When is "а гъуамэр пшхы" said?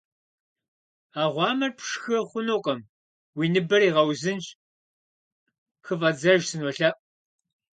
1.21-2.15